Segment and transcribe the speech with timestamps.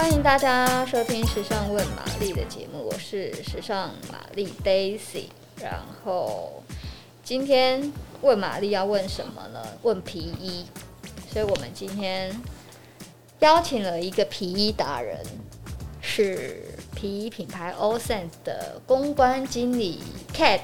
[0.00, 5.24] 欢迎大家收听《时尚问玛丽》的节目，我是时尚玛丽 Daisy。
[5.60, 6.62] 然后
[7.22, 7.92] 今天
[8.22, 9.60] 问玛丽要问什么呢？
[9.82, 10.64] 问皮衣。
[11.30, 12.34] 所以我们今天
[13.40, 15.18] 邀请了一个皮衣达人，
[16.00, 16.64] 是
[16.96, 20.00] 皮衣品牌 All Sense 的公关经理
[20.34, 20.60] Cat。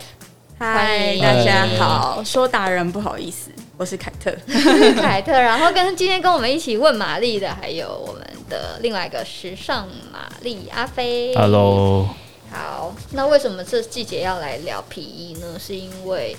[0.58, 2.24] 嗨，大家好。
[2.24, 4.34] 说达人不好意思，我是凯特。
[4.96, 11.34] 凯特，然后跟今天跟我们一起问玛丽的，还有我们的另外一个时尚玛丽阿飞。
[11.34, 12.08] Hello。
[12.50, 15.58] 好，那为什么这季节要来聊皮衣呢？
[15.58, 16.36] 是因为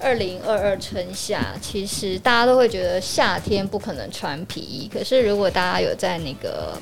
[0.00, 6.78] 二零二二春夏，其实大家都会觉得夏天不可能穿皮衣，可是如果大家有在那个。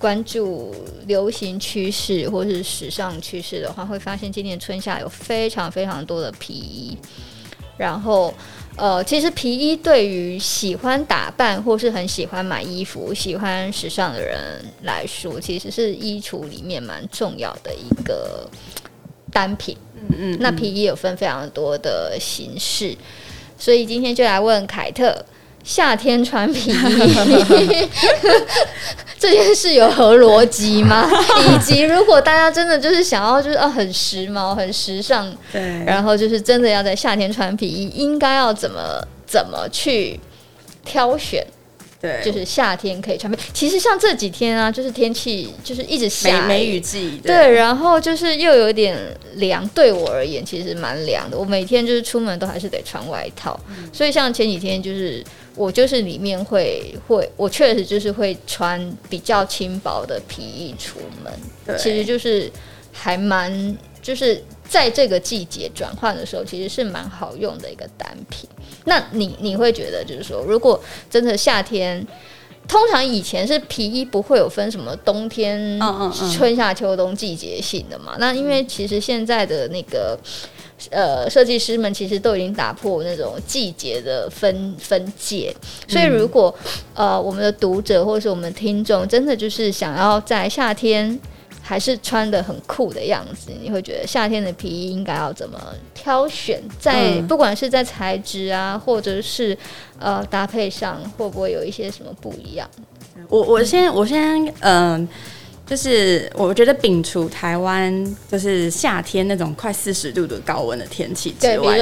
[0.00, 0.72] 关注
[1.08, 6.96] 流行趋势或是时尚趋势的话，会发现今年春夏有非常非常多的皮衣。
[7.76, 8.32] 然后，
[8.78, 18.48] 呃，其实皮衣对于喜欢打扮或是很喜欢买衣服、喜欢时尚的人来说，其实是衣橱里面蛮重要的一个
[19.32, 19.76] 单品。
[19.94, 20.38] 嗯嗯，嗯。
[20.40, 22.96] 那皮衣有分非常多的形式，
[23.58, 25.24] 所以今天就来问凯特。
[25.68, 26.72] 夏天穿皮衣
[29.20, 31.06] 这件事有何逻辑吗？
[31.52, 38.80] 以及如果大家真的就是想要就是啊很时髦很时尚，对，然后就是真的要在夏天穿皮衣，应该要怎么
[39.26, 40.18] 怎么去
[40.86, 41.46] 挑选？
[42.00, 43.38] 对，就是夏天可以穿皮。
[43.52, 48.96] 其实像这几天啊，就是天气就是一直下梅雨季，对，对，然后就是又有点
[49.34, 49.66] 凉。
[49.68, 51.36] 对我而言，其实蛮凉的。
[51.36, 55.24] 我每天就是出门都还是得穿外套，嗯、所以像前几天就是。
[55.56, 61.32] 我就是里面会会，我确实就是会穿比较轻薄的皮衣出门。
[61.66, 62.48] 对，其实就是
[62.92, 68.48] 还蛮，就是在这个季节转换的时候，其实是蛮好用的一个单品。
[68.88, 72.04] 那你你会觉得，就是说，如果真的夏天，
[72.66, 75.78] 通常以前是皮衣不会有分什么冬天、
[76.34, 78.16] 春夏秋冬季节性的嘛？
[78.18, 80.18] 那因为其实现在的那个。
[80.90, 85.52] 呃，设计师们其实都已经打破那种季节的分分界，
[85.88, 86.54] 所以如果
[86.94, 91.18] 呃我们的读者或者是我们听众真的就是想要在夏天
[91.68, 95.60] 还是穿的很酷的样子，你会觉得夏天的皮衣应该要怎么
[95.92, 96.58] 挑选？
[96.80, 99.54] 在不管是在材质啊，或者是
[99.98, 102.66] 呃搭配上，会不会有一些什么不一样？
[103.28, 105.06] 我我先我先嗯。
[105.06, 105.08] 呃
[105.68, 111.78] 就是我觉得摒除台湾就是夏天那种快四十度的高温的天气之外，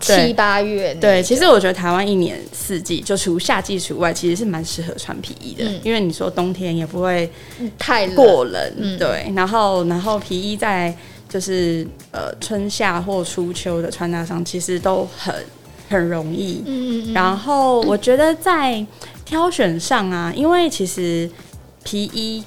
[0.00, 7.30] 七八月对，其实我觉得台湾一年四季就除夏季除外，其实是蛮适合穿皮衣的，嗯，因为你说冬天也不会
[7.78, 9.30] 太过冷，嗯，对。
[9.36, 10.96] 然后然后皮衣在
[11.28, 15.34] 就是呃春夏或初秋的穿搭上，其实都很
[15.90, 16.62] 很容易。
[16.64, 18.82] 嗯，然后我觉得在
[19.26, 21.30] 挑选上啊，因为其实
[21.84, 22.42] 皮衣。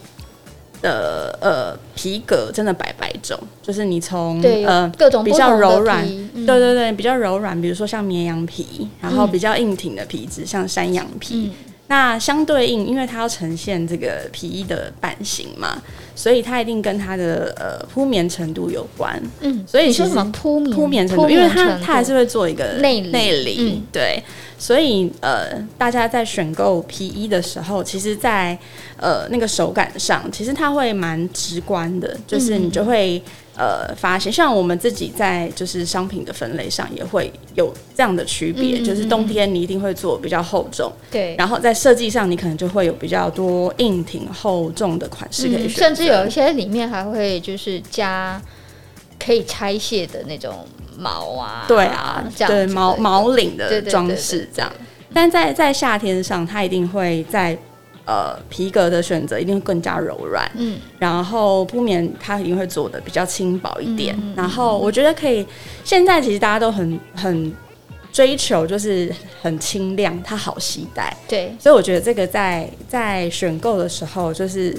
[0.82, 11.36] 的呃皮革真的百百种，就是你从呃各种比较柔软，对对对，比较柔软，比如说像绵羊皮，然后比较硬挺的皮质，像山羊皮。
[11.36, 15.82] 嗯、那相对应，因为它要呈现这个皮衣的版型嘛，
[16.16, 19.22] 所以它一定跟它的呃铺棉程度有关。
[19.42, 20.76] 嗯，所以其实什么铺棉？
[20.76, 24.24] 铺棉程度，因为它它还是会做一个内内里，对。
[24.60, 28.60] 所以，呃，大家在选购皮衣的时候，其实在，在
[28.98, 33.24] 呃那个手感上，其实它会蛮直观的，就是你就会
[33.60, 48.42] 呃发现，像我们自己在就是商品的分类上也会有这样的区别，就是冬天你一定会做比较厚重，对，然后在设计上你可能就会有比较多硬挺厚重的款式可以选择，甚至有一些里面还会就是加
[49.24, 50.66] 可以拆卸的那种。
[51.02, 54.70] 毛啊，对啊，这样对毛毛领的装饰这样，
[55.14, 57.58] 但在在夏天上，它一定会在
[58.10, 65.46] 呃皮革的选择一定会更加柔软，嗯，然后铺棉它一定会做的比较轻薄一点，嗯，然后我觉得可以，
[65.84, 67.54] 现在其实大家都很很
[68.12, 74.76] 追求就是很轻量，它好携带，对，所以我觉得这个在在选购的时候就是。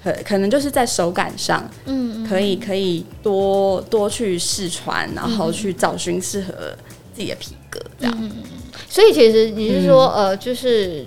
[0.00, 6.54] 可可能就是在手感上，嗯，可以可以多多去试穿，然后去找寻适合
[7.12, 8.16] 自己的皮革这样。
[8.16, 8.30] 嗯，
[8.88, 11.04] 所以其实你是说，嗯，呃，就是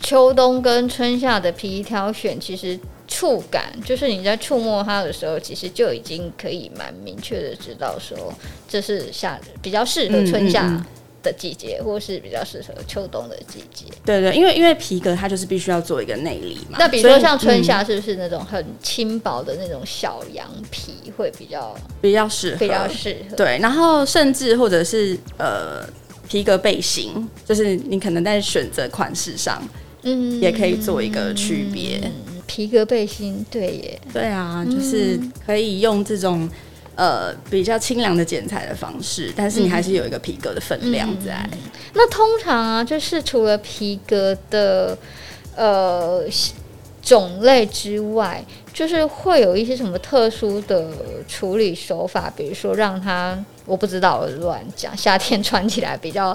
[0.00, 8.32] 秋冬跟春夏的皮衣挑选，其实触感就是你在触摸它的时候，其实就已经可以蛮明确的知道说，
[8.68, 10.66] 这是夏比较适合春夏。
[10.66, 10.84] 嗯嗯嗯
[11.20, 13.86] 的季节，或是比较适合秋冬的季节。
[14.04, 16.78] 对对，因为因为皮革它就是必须要做一个内里嘛。
[16.78, 22.58] 那比如说像春夏，是不是那种很轻薄的那种小羊皮会比较比较适合？
[22.58, 23.34] 比较适合。
[23.34, 25.84] 对，然后甚至或者是呃
[26.28, 29.60] 皮革背心，就是你可能在选择款式上，
[30.02, 32.10] 嗯，也可以做一个区别。
[32.46, 36.48] 皮革背心，对耶，对啊，就是可以用这种
[36.94, 41.34] 呃比较清凉的剪裁的方式，但是你还是有一个皮革的分量在。
[41.52, 44.96] 嗯嗯、那通常啊，就是除了皮革的
[45.56, 46.24] 呃
[47.02, 48.42] 种类之外，
[48.72, 50.90] 就是会有一些什么特殊的
[51.28, 56.34] 处理手法，比如说让它，我不知道，我乱讲，夏天穿起来比较。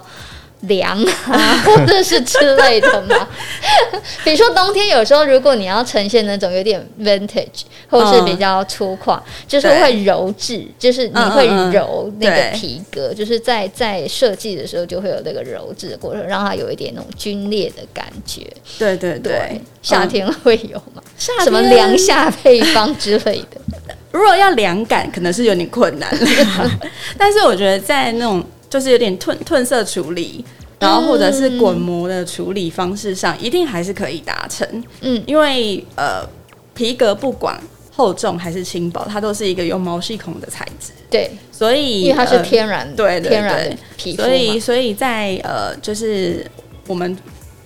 [0.64, 3.28] 凉啊， 或者是之类的吗。
[4.24, 18.42] 比如说冬天，有时候如果你要呈现那种有点 vintage，或是比较粗犷，嗯、就是会揉制，就是你会揉那个皮革，嗯嗯嗯就是在在设计的时候就会有那个揉制的过程，让它有一点那种皲裂的感觉。
[18.78, 21.02] 对对对，对夏天会有吗？
[21.18, 23.62] 夏天什么凉夏配方之类的？
[24.12, 26.10] 如果要凉感，可能是有点困难
[27.18, 28.44] 但是我觉得在那种。
[28.74, 30.44] 就是有点褪褪色处理，
[30.80, 34.68] 然后或者是滚膜的处理方式上，一定还是可以达成。
[35.02, 36.28] 嗯，因为呃，
[36.74, 37.62] 皮革不管
[37.92, 40.92] 厚重还是轻薄，它都是一个有毛细孔的材质。
[41.08, 46.44] 对，所以因为它是天然，呃、对，天然的皮肤，所以所以在呃，就是
[46.88, 47.16] 我们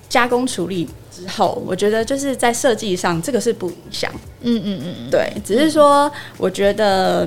[0.10, 4.12] 加工处理之后，我觉得就是在设计上，这个是不影响。
[4.42, 7.26] 嗯嗯嗯，对，只是说我觉得。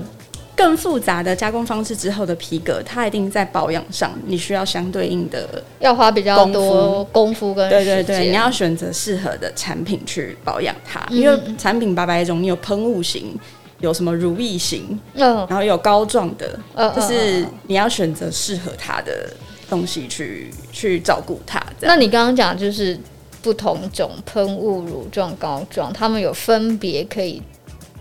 [0.61, 13.35] 更复杂的加工方式之后的皮革，它一定在保养上，你需要相对应的要花比较多功夫跟对对对，你要选择适合的产品去保养它，嗯、因为产品百百种，你有喷雾型，
[13.79, 19.31] 有什么如意型，嗯，然后有膏状的，嗯，就是你要选择适合它的
[19.71, 21.59] 东西去去照顾它。
[21.81, 22.99] 那你刚刚讲就是
[23.41, 27.41] 不同种喷雾、乳状、膏状，它们有分别可以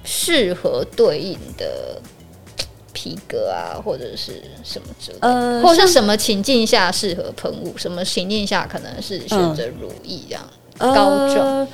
[0.03, 2.01] 适合对应的。
[2.93, 10.43] 皮革啊，或者是什么之类的，呃，或者是什么情境下适合喷雾，什么情境下可能是选择乳液这样、
[10.79, 11.67] 嗯、膏状、呃。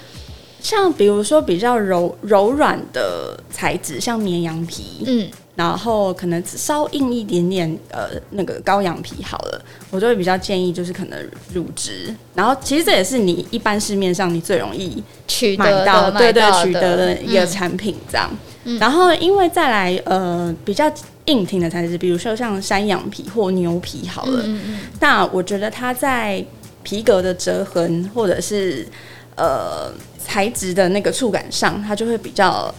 [0.61, 12.11] 像比如说比较柔柔软的材质，像绵羊皮，嗯，然后可能稍硬一点点，呃，那个羔羊皮好了，我就会比较建议就是可能乳脂。
[12.33, 18.27] 然后其实这也是你一般市面上你最容易取买到，对对，取得的一个产品这样。
[18.31, 18.37] 嗯、
[18.79, 20.91] 然后因为再来呃比较。
[21.27, 26.45] 硬挺的材质，比如说像山羊皮或牛皮，好了，嗯嗯，那我觉得它在
[26.83, 28.87] 皮革的折痕或者是
[29.35, 32.71] 呃材质的那个触感上，它就会比较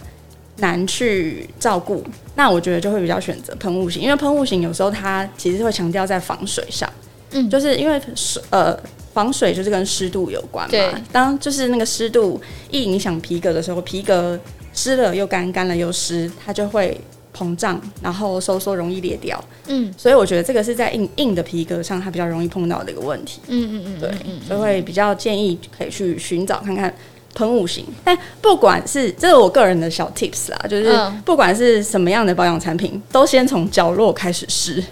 [0.59, 2.01] 难去照顾。
[2.35, 6.89] 那我觉得就会比较选择喷雾型，因为喷雾型有时候它其实会强调在防水上，
[7.31, 8.79] 嗯，就是因为水呃
[9.13, 10.71] 防水就是跟湿度有关嘛。
[10.71, 12.39] 对，当就是那个湿度
[12.71, 14.39] 一影响皮革的时候，皮革
[14.77, 16.97] 湿了又干，干了又湿，它就会。
[17.37, 19.39] 膨胀，然后收缩容易裂掉。
[19.67, 23.39] 嗯，所以我觉得这个是在硬硬的皮革上，它比较容易碰到的一个问题。
[23.45, 24.11] 嗯嗯嗯，对，
[24.47, 26.91] 所以会比较建议可以去寻找看看
[27.35, 27.85] 喷雾型。
[28.03, 30.91] 但不管是这是我个人的小 tips 啦，就是
[31.23, 34.83] 不管是什么样的保养产品，都先从角落开始试，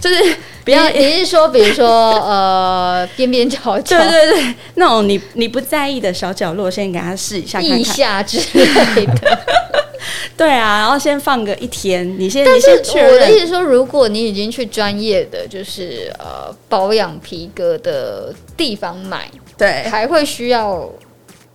[0.00, 9.38] 就是 不要你是说，比如说呃 边边角角，对对对，那种你你不在意的小角落，先给他试一下看看，腋下之类的。
[10.36, 12.42] 对啊，然后先放个一天，你先。
[12.44, 20.88] 但是我的意思说，如果你已经去专业的就是呃保养皮革的地方买，对，还会需要，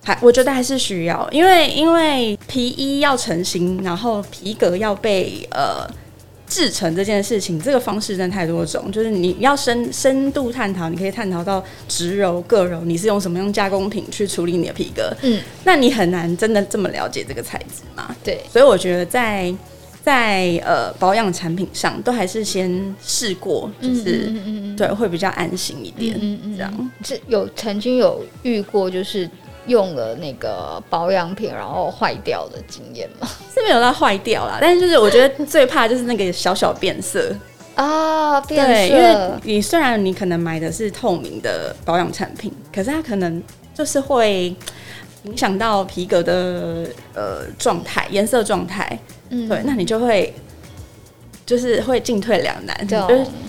[0.04, 5.84] 还我觉得还是需要，因为因为皮衣要成型，然后皮革要被呃。
[6.46, 15.12] 制成这件事情，这个方式真的太多种，就是你要深深度探讨，你可以探讨到植柔、个柔，你是用什么样加工品去处理你的皮革？
[15.22, 18.14] 嗯，那你很难真的这么了解这个材质嘛？
[18.22, 19.52] 对，所以我觉得在
[20.04, 26.16] 在呃保养产品上，都还是先试过，就是嗯嗯嗯嗯对，会比较安心一点。
[26.20, 29.28] 嗯嗯，这样是有曾经有遇过，就是。
[29.66, 33.28] 用了那个保养品，然后坏掉的经验吗？
[33.52, 37.34] 是没有到坏掉啦，但是就是我觉得最怕就是那个小小变色
[37.74, 38.72] 啊，变色。
[38.72, 43.42] 对，因为你虽然你可能买的是透明的保养产品，可是它可能
[43.74, 44.54] 就是会
[45.24, 48.98] 影响到皮革的呃状态、颜色状态。
[49.30, 50.32] 嗯，对，那你就会。
[51.46, 52.96] 就是会进退两难，就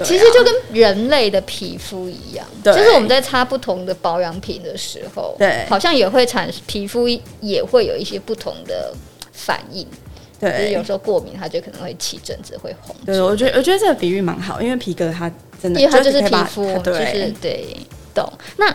[0.05, 2.71] 其实就跟人类的皮肤一样，对。
[2.73, 7.07] 就是我们在擦不同的保养品的时候，对，好像也会产皮肤
[7.41, 8.93] 也会有一些不同的
[9.31, 9.83] 反应，
[10.39, 12.95] 对，就是有时候过敏，它就可能会起疹子，会红。
[13.03, 17.75] 对，我觉得我觉得这个比喻蛮好，因为皮革它真的，因为它就是皮肤，就是对，
[18.13, 18.31] 懂。
[18.57, 18.73] 那。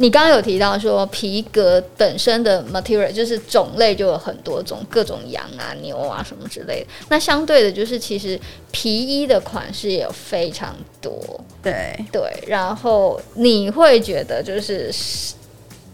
[0.00, 6.86] 你刚刚有提到说皮革本身的 material 就是种类就有很多种，各种羊啊、牛啊什么之类的。
[7.08, 8.40] 那相对的，就是其实
[8.70, 11.20] 皮衣的款式也有非常多。
[11.60, 14.94] 对对，然后你会觉得就是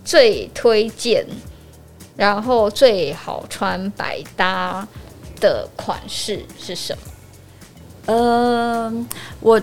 [0.05, 1.27] 最推荐
[2.15, 4.87] 然后最好穿百搭
[5.41, 7.03] 的款式是什么？
[8.07, 9.07] 呃，
[9.41, 9.59] 我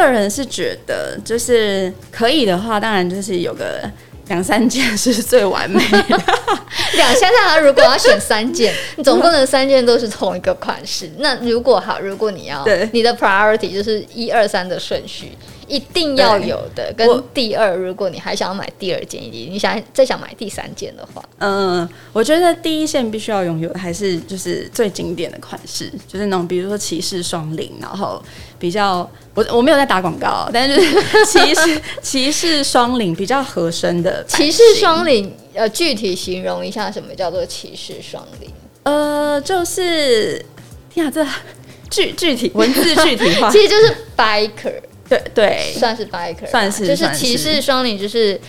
[0.00, 3.80] 个人是觉得，就是可以的话，当然就是有个
[4.28, 6.22] 两三件是最完美的。
[6.96, 11.10] 两三件，他如果要选三件，你总不能三件都是同一个款式。
[11.18, 15.32] 那如果好，如果你要，对你的 priority 就是一二三的顺序。
[15.68, 28.22] 一定要有的，跟第二，如果你还想要买第二件，你想再想买第三件的话，嗯，我觉得第一件必须要拥有的还是就是最经典的款式，就是那种比如说骑士双领，然后
[28.58, 30.80] 比较我我没有在打广告，但是
[31.24, 38.50] 骑士 骑士双领比较合身的骑士双领，呃，具体形容一下什么叫做骑士双领？
[38.84, 40.44] 呃，就是
[40.88, 41.26] 天啊，这
[41.90, 44.80] 具具体文字具体化， 其实就是 biker。
[45.08, 48.40] 对对，算是 biker，算是就是骑士双领，就是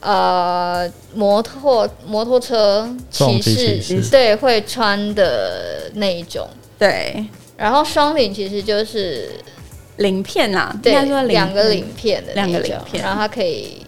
[0.00, 6.46] 呃摩托摩托车骑士对会穿的那一种。
[6.78, 7.24] 对，
[7.56, 9.30] 然后双领其实就是
[9.96, 11.08] 鳞片啦，对，两
[11.52, 13.78] 个鳞片的两个鳞片，然后它可以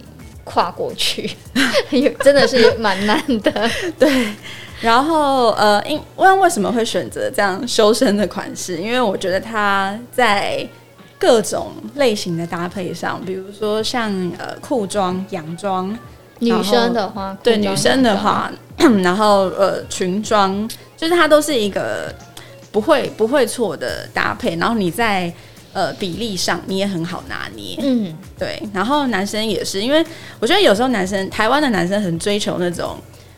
[0.43, 1.29] 跨过去，
[2.23, 3.69] 真的是蛮难的。
[3.99, 4.33] 对，
[4.81, 8.77] 然后呃，因问为什么会选择这样修身的款式？
[8.77, 10.67] 因为我觉得它在。
[11.25, 15.97] 各种类型的搭配上，比如说像呃裤装、洋装，
[16.37, 18.51] 女生的话，对女生的话，
[19.01, 22.13] 然后呃裙装，就是它都是一个
[22.71, 24.55] 不会不会错的搭配。
[24.57, 25.33] 然后你在
[25.73, 28.61] 呃比例上你也很好拿捏，嗯，对。
[28.71, 30.05] 然后男生也是，因为
[30.39, 32.97] 我觉得有时候男生台湾的男生很追求那种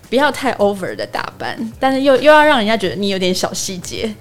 [0.10, 4.14] 不要太 over 的打扮，但是又又要让人家觉得你有点小细节。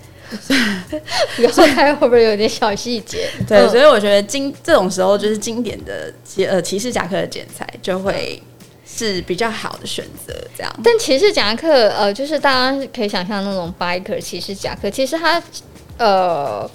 [1.39, 3.29] 有时候还会不会有点小细节？
[3.47, 6.13] 对，嗯、所以我觉得经这种时候就是经典的
[6.49, 8.43] 呃骑士夹克的剪裁就会
[8.85, 10.35] 是比较好的选择。
[10.57, 15.41] 这样，但骑士夹克呃，就是大家可以想象那种 biker 骑士夹克，其实它
[15.99, 16.69] 呃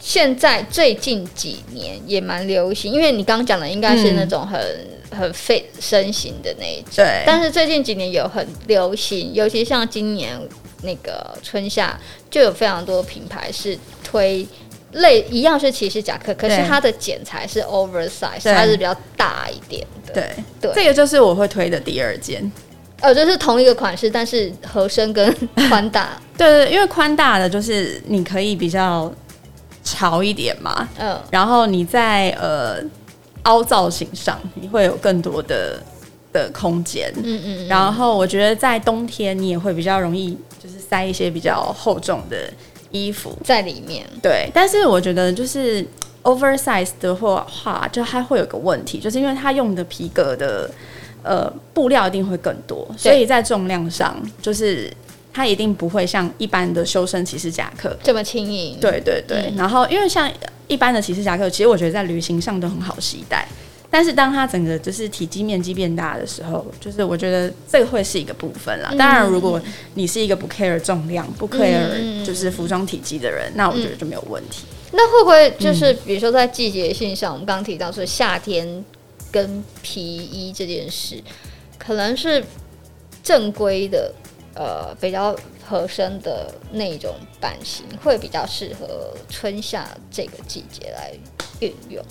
[0.00, 4.60] 现在最近几年也蛮流行，因为你刚刚讲的应该是那种很、
[5.10, 6.94] 嗯、很 fit 身形的那一种。
[6.96, 10.36] 对，但是最近几年有很流行，尤其像今年。
[10.82, 11.98] 那个春夏
[12.30, 14.46] 就有非常多品牌是推
[14.92, 20.12] 类一样是骑士夹克，可是它的剪裁是 oversize，它是比较大一点的。
[20.12, 22.50] 对对，这个就是我会推的第二件。
[23.00, 25.34] 呃，就是同一个款式，但是合身跟
[25.68, 26.20] 宽大。
[26.36, 29.12] 对，对对，因为宽大的就是你可以比较
[29.82, 30.88] 潮一点嘛。
[30.98, 31.18] 嗯。
[31.30, 32.76] 然后你在呃
[33.44, 35.82] 凹造型上，你会有更多的
[36.32, 37.12] 的空间。
[37.16, 37.68] 嗯，嗯嗯。
[37.68, 40.38] 然后我觉得在冬天你也会比较容易。
[40.62, 42.48] 就是塞一些比较厚重的
[42.92, 44.48] 衣服在里面，对。
[44.54, 45.84] 但是我觉得就是
[46.22, 50.70] oversize 的话，就它会有个问题，就是因为它用的皮革的
[51.24, 54.88] 呃布料一定会更多，所以在重量上，就是
[55.32, 58.78] 它一定不会像一般的修身骑士夹克这么轻盈。
[58.80, 59.50] 对对对。
[59.50, 60.30] 嗯、然后因为像
[60.68, 63.44] 一般的骑士夹克，其实我觉得在旅行上都很好携带。
[63.92, 68.90] 但是当它整个就是体积面积变大的时候，就是我觉得这个会是一个部分啦。
[68.96, 69.60] 当然，如果
[69.92, 74.64] 你是一个不 care 重量、不 care 就是服装体积的人，那我觉得就没有问题。
[74.92, 78.82] 那会不会就是比如说在季节性上，我们刚刚提到说夏天
[79.30, 81.22] 跟皮衣这件事，
[81.78, 82.42] 可能是
[83.22, 84.10] 正规的
[84.54, 85.36] 呃比较
[85.68, 91.12] 合身的那种版型，会比较适合春夏这个季节来
[91.60, 92.02] 运用。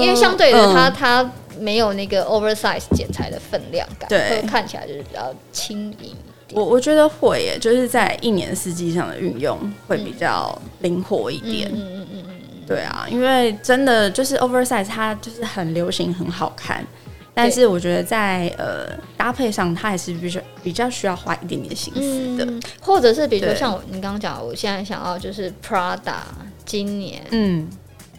[0.00, 6.14] 因为相对的它，它、没有那个 oversize 剪裁的分量感，对，看起来就是比较轻盈。
[6.52, 11.68] 我我觉得会耶，就是在一年四季上的运用会比较灵活一点。
[11.74, 12.34] 嗯嗯嗯嗯，
[12.66, 16.86] 对啊，因为真的就是 oversize 它就是很流行，很好看，
[17.34, 22.44] 但是我觉得在呃搭配上，它还是比较比较需要花一点点心思的。
[22.44, 26.20] 嗯、或者是比如说像我你刚刚讲，我现在想要就是 Prada
[26.64, 27.68] 今年嗯。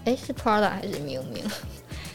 [0.07, 1.43] 哎，是 Prada 还是 Miu Miu？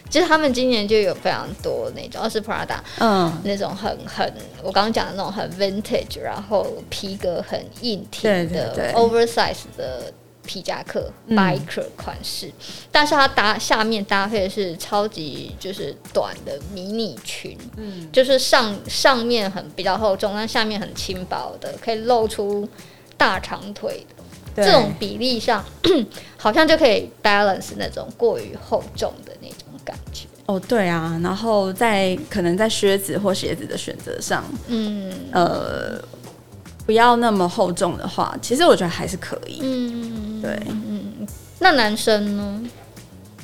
[0.09, 4.33] 其 实他们今年就有非常多那种，而是 Prada，嗯，那种很很，
[4.63, 10.11] 我刚刚讲的那种很 vintage，然后皮革很硬挺的 oversize 的
[10.43, 12.53] 皮夹克 biker 款式，嗯、
[12.91, 22.67] 但是它搭下面搭配的是超级就是短的迷你裙，嗯，就是上上面很比较厚重，但下面很轻薄的，可以露出
[23.17, 24.12] 大长腿的。
[24.55, 25.63] 对这种比例上，
[26.37, 30.25] 好像就可以 balance 那种过于厚重的那种感觉。
[30.45, 35.97] 哦，对啊，然后在可能在靴子或鞋子的选择上，嗯，呃，
[36.85, 39.59] 不要那么厚重的话，其实我觉得还是可以。
[39.61, 41.25] 嗯，对，嗯，
[41.59, 42.61] 那男生呢？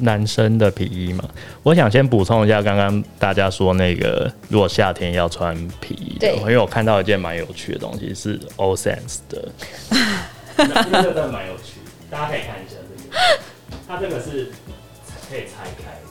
[0.02, 1.24] 男生的皮衣嘛，
[1.62, 9.50] 我想先补充一下，刚刚大家说那个，如果夏天要穿皮衣的，因为我看到一件蛮有趣的东西，是 All Sense 的，
[10.68, 13.40] 那这个真的蛮有趣，大家可以看一下这个，
[13.88, 14.52] 它这个是
[15.30, 16.08] 可以拆开的，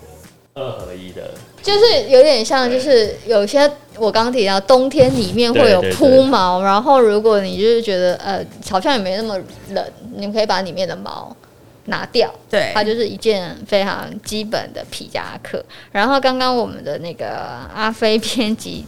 [0.55, 9.39] 二合一的，就是有点像，就是有些我刚刚提到冬天里面会有铺毛，然后如果你就是觉得呃好像也没那么
[9.71, 11.37] 冷，你们可以把里面的毛。
[11.91, 15.65] 拿掉，对，它就是一件非常基本的皮夹克。
[15.91, 17.27] 然后刚刚我们的那个
[17.75, 18.85] 阿飞编辑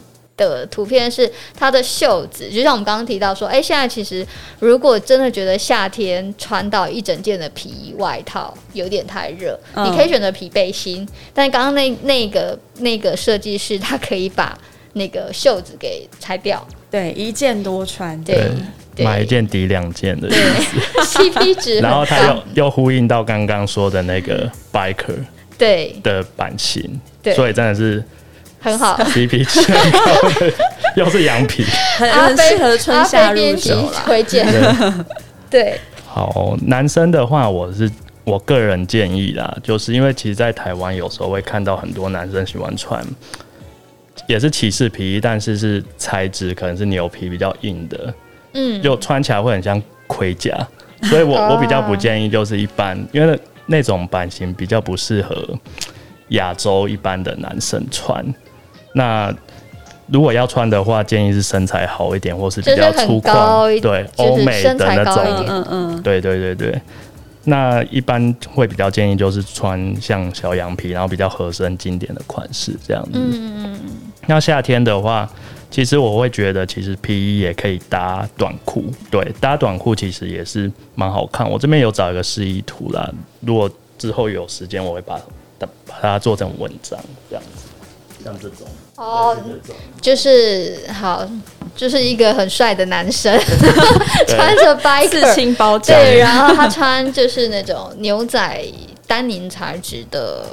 [0.49, 4.27] 的图片是它的袖子，就像我们刚刚提到说，哎、欸，现在其实
[4.59, 11.07] 如果真的觉得夏天穿到一整件的皮外套有点太热，嗯、你可以选择皮背心。
[11.35, 14.59] 但刚刚那那个那个设计师他可以把
[14.95, 18.51] 那个袖子给拆掉，对，一件多穿，对。
[18.93, 20.77] 对买一件抵两件的意思，
[21.23, 21.79] CP 值。
[21.79, 25.25] 然后他又又呼应到刚刚说的那个 biker
[25.57, 28.03] 对的版型，对，所以真的是
[28.61, 29.99] 很好值很高，
[30.97, 31.65] 又 是羊皮，
[31.97, 34.47] 很适合春夏入手啦，推荐。
[35.49, 37.91] 对，好，男生的话，我是
[38.23, 43.03] 我个人建议啦，就是因为其实，在台湾有时候会看到很多男生喜欢穿，
[44.27, 48.15] 也是骑士皮衣，但是是材质可能是牛皮比较硬的。
[48.53, 50.55] 嗯，就穿起来会很像盔甲，
[51.05, 55.59] 所以我我比较不建议，就是一般，因为那种版型比较不适合
[56.29, 58.25] 亚洲一般的男生穿。
[58.95, 59.35] 那
[60.07, 66.81] 如果要穿的话，建议是身材好一点，或是比较粗犷，对欧美的那种，嗯嗯，对对对对。
[67.45, 73.11] 那一般会比较建议就是穿像小羊皮，然后比较合身、经典的款式这样子。
[73.15, 73.91] 嗯嗯嗯。
[74.27, 75.29] 那夏天的话。
[75.73, 81.49] 其实我会觉得，其实皮衣也可以搭短裤，对，搭短裤其实也是蛮好看。
[81.49, 85.17] 我这边有找一个示意图啦，如果之后有时间，我会把
[85.61, 87.69] 它把它做成文章这样子，
[88.23, 89.37] 像这种哦，
[90.01, 91.29] 就是好，
[91.75, 93.39] 就是一个很帅的男生，
[94.29, 98.65] 穿着白色青包，对，然后他穿就是那种牛仔
[99.07, 100.45] 丹宁材质的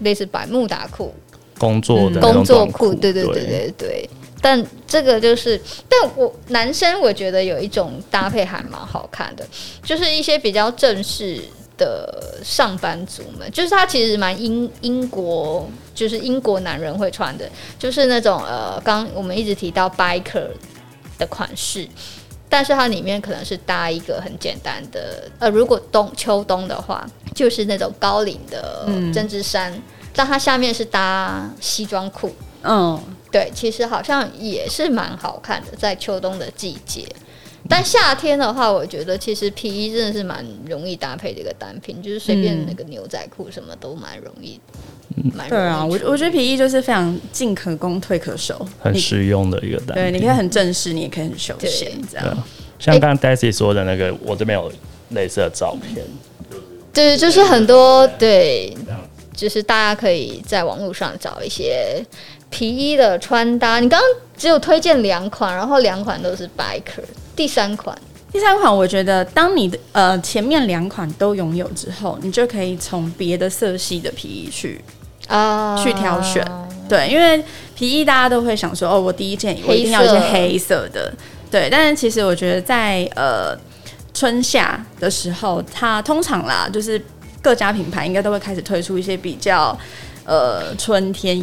[0.00, 1.14] 类似百慕达裤，
[1.58, 4.10] 工作的工作裤，对对对对对，对。
[4.40, 9.44] 但这个就是，但我男生我觉得有一种搭配还蛮好看的，
[9.82, 11.40] 就是一些比较正式
[11.78, 20.48] 的上班族们，就是他其实蛮英英国，就是英国男人会穿的，就是那种呃，刚我们一直提到 biker
[21.16, 21.88] 的款式，
[22.50, 29.82] 但是它里面可能是搭一个很简单的，呃，如果冬秋冬的话，就是那种高领的针织衫，嗯、
[30.14, 33.00] 但它下面是搭西装裤，嗯。
[33.30, 37.06] 对，其实好像也是蛮好看的，在秋冬的季节。
[37.66, 44.60] 但夏天的话，我觉得其实皮衣真的是蛮容易搭配的一个单品，就是随便那个牛仔裤什么都蛮容易。
[45.16, 45.48] 嗯，蛮。
[45.48, 49.94] 对啊，我我觉得皮衣就是非常进可攻退可守，很实用的一个单品。
[49.96, 52.46] 对，你可以很正式，你也可以很休闲这样。
[52.78, 54.70] 像刚刚 Daisy 说的那个，我这边有
[55.10, 56.06] 类似的照片。
[56.92, 58.76] 对，就是很多对，
[59.34, 62.02] 就是大家可以在网络上找一些。
[62.50, 67.02] 皮衣的穿搭，你刚刚只有推荐两款，然后两款都是 biker。
[67.36, 67.96] 第三款，
[68.32, 74.82] 第三款，我觉得当你的呃前面两款都拥有之后，你就可以从别的色系的皮衣去
[75.28, 76.44] 啊、uh, 去挑选。
[76.88, 77.42] 对，因为
[77.76, 81.12] 皮衣大家都会想说，哦，我第一件我一定要一件黑色的。
[81.50, 83.56] 对，但是其实我觉得在呃
[84.12, 87.00] 春夏的时候，它通常啦，就是
[87.40, 89.78] 各家品牌应该都会开始推出一些比较
[90.24, 91.40] 呃春天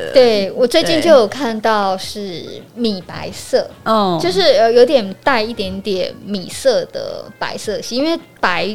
[0.00, 0.12] 洋。
[0.12, 8.66] 对，我最近就有看到是米白色，哦，就是有有点带一点点米色的白色系，因为白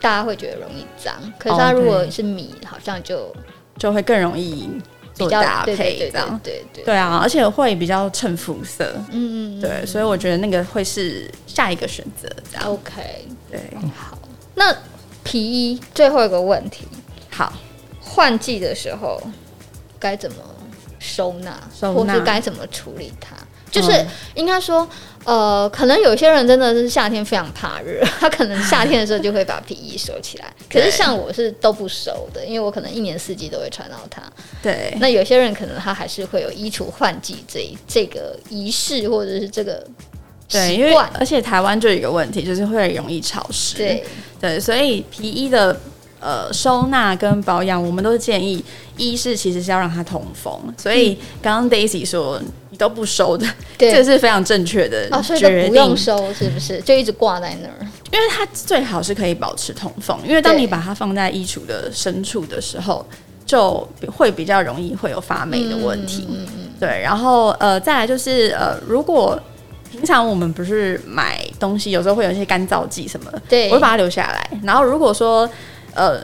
[0.00, 3.34] 大家会觉得容易脏，可是它如果是米，好像就
[3.76, 4.68] 就会更容易
[5.16, 6.82] 比较搭配，这样，对对对。
[6.82, 12.28] 对，对啊，而且会比较衬肤色，嗯嗯，对，所以我觉得那个会是下一个选择
[12.64, 13.60] ，OK，对，
[13.96, 14.18] 好，
[14.54, 14.74] 那
[15.22, 16.84] 皮衣最后一个问题，
[17.30, 17.52] 好，
[18.00, 19.20] 换季的时候
[20.00, 20.38] 该怎么？
[21.02, 23.34] 收纳，或是该怎么处理它？
[23.70, 24.86] 就是应该说，
[25.24, 30.52] 呃，可能有些人真的是夏天非常怕热， 他可能夏天的时候就会把皮衣收起来。
[30.70, 34.22] 可是像我是都不收的，因为我可能一年四季都会穿到它。
[34.62, 34.94] 对。
[35.00, 39.82] 那有些人可能他还是会有衣橱换季这这个仪式，或者是这个
[40.50, 43.78] 对，因为而且台湾就有一个问题，就是会容易潮湿。
[43.78, 44.04] 对
[44.38, 45.74] 对，所以皮衣的
[46.22, 48.64] 呃收纳跟保养，我们都是建议，
[48.96, 55.18] 一是其实是要让它通风，所以刚刚 Daisy 说你都不收的，这个是非常正确的决定。
[55.18, 56.80] 哦，所以都不用收是不是？
[56.80, 63.04] 就一直挂在那儿，因为它最好是可以保持通风，因为当你把它放在衣橱的深处的时候，
[63.44, 66.26] 就会比较容易会有发霉的问题。
[66.30, 66.68] 嗯嗯。
[66.80, 69.38] 对，然后呃，再来就是呃，如果
[69.90, 74.50] 平常我们不是买东西，有时候会有一些干燥剂什么的，对，我会把它留下来。
[74.64, 75.48] 然后如果说
[75.94, 76.20] 呃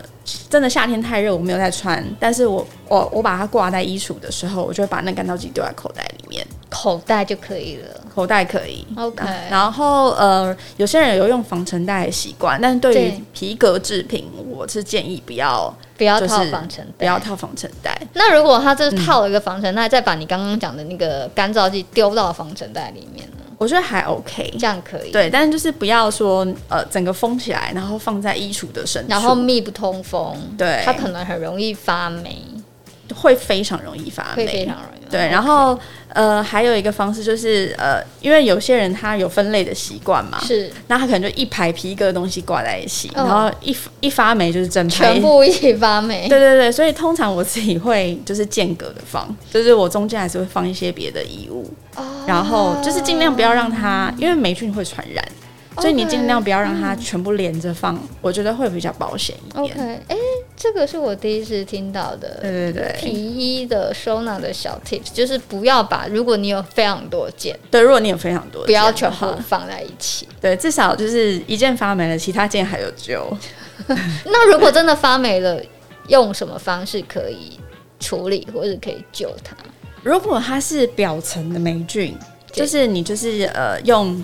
[0.50, 8.86] 真的夏天太热，我没有在穿，但是我我我把它挂在衣橱的时候，我就会把那干燥剂丢在口袋里面，口袋就可以了，口袋可以。
[8.96, 9.24] OK。
[9.50, 17.98] 然后呃，有些人有用防尘袋的习惯，但是对于皮革制品，我是建议不要不要套防尘袋，不要套防尘袋。
[18.12, 23.37] 那如果他这套了一个防尘袋，嗯、再把你刚刚讲的那个干燥剂丢到防尘袋里面呢？
[23.58, 25.10] 我觉得还 OK，这样可以。
[25.10, 32.38] 对，但是就是不要说呃整个封起来，然后放在衣橱的深处，然后密不通风，对，它可能很容易发霉，
[33.14, 35.10] 会非常容易发霉，非常容易。
[35.10, 35.74] 对，然后。
[35.74, 35.80] Okay.
[36.14, 46.26] 呃，还有一个方式就是呃，因为有些人他有分类的习惯嘛，是，那他可能就一排皮革的东西挂在一起，哦、然后一一发霉就是整排全部一起发霉。
[46.26, 55.26] 对对对，所以通常我自己会就是间隔的放，就是我中间还是会放一些别的衣物，哦、然后就是尽量不要让它，因为霉菌会传染。
[55.80, 59.64] 所以你尽量不要让它全部连着放，嗯，我觉得会比较保险一点。
[59.64, 60.16] OK，哎，
[60.56, 62.38] 这个是我第一次听到的。
[62.42, 70.26] 对对对，皮衣的收纳的小 tips 就是不要把，如果你有非常多件，对，如果你有非常多件，不要全部放在一起。
[70.40, 73.24] 对，至少就是一件发霉了，其他件还有救。
[73.86, 75.62] 那如果真的发霉了，
[76.08, 77.56] 用什么方式可以
[78.00, 79.54] 处理，或者可以救它？
[80.02, 82.16] 如果它是表层的霉菌，
[82.52, 84.22] 就是你就是呃用。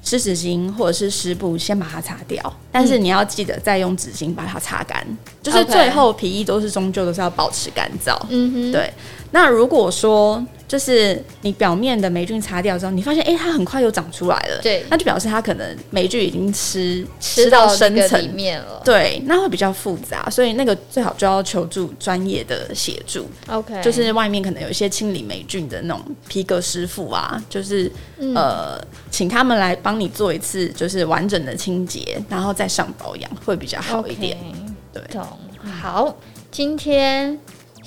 [0.00, 8.16] 湿纸巾或者是湿布，先把它擦掉，但是你要记得再用纸巾把它擦干，嗯，就是最后皮衣都是终究都是要保持干燥。
[8.30, 8.90] 嗯哼，对。
[9.32, 23.26] 那如果说就是你表面的霉菌擦掉之后，你发现哎、欸、它很快又长出来了，对，那就表示它可能霉菌已经吃吃到深层里面了，对，那会比较复杂，所以那个最好就要求助专业的协助。
[23.46, 28.78] OK，就是外面可能有一些清理霉菌的那种皮革师傅啊，就是、嗯、呃
[29.10, 34.36] 请他们来帮你做一次就是完整的清洁，然后再上保养会比较好一点。
[34.36, 35.26] Okay, 对，懂。
[35.80, 36.14] 好，
[36.50, 37.38] 今天。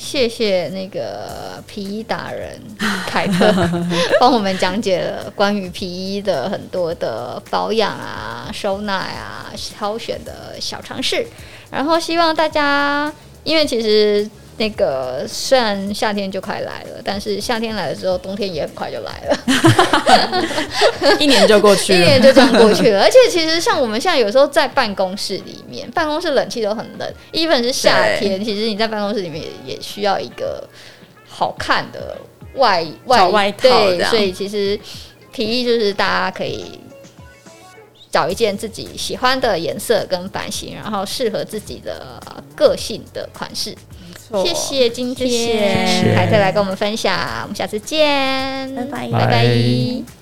[0.04, 2.60] 谢谢那个皮衣达人
[3.08, 3.54] 凯特
[4.20, 11.26] 帮我们讲解了关于皮衣的很多的保养啊、收纳啊、挑选的小常识。
[11.70, 14.28] 然后希望大家，因为其实。
[14.62, 23.02] 那个虽然夏天就快来了，但是夏天来了之后，冬天也很快就来了， 一年就过去了，一年就这样过去了。
[23.02, 30.64] 而且其实像我们现在有时候在办公室里面，办公室冷气都很冷，even 是夏天，其实你在办公室里面也，也需要一个
[31.28, 32.16] 好看的
[32.54, 34.80] 外外外套，对，所以其实
[35.34, 36.80] 提议就是大家可以
[38.12, 42.22] 找一件自己喜欢的颜色跟版型，然后适合自己的
[42.56, 43.76] 个性的款式。
[44.46, 46.16] 谢谢今天。
[46.16, 50.21] 凯特来跟我们分享，我们下次见，拜拜，拜拜。